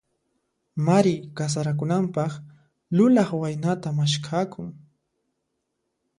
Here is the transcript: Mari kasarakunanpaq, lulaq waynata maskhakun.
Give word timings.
Mari 0.85 1.13
kasarakunanpaq, 1.37 2.31
lulaq 2.95 3.29
waynata 3.41 3.89
maskhakun. 3.99 4.69